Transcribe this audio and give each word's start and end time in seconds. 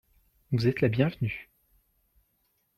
Vous 0.51 0.65
êtes 0.65 0.81
la 0.81 0.87
bienvenue. 0.89 1.51